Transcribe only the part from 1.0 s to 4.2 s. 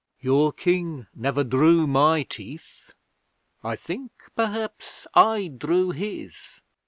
never drew my teeth: I think,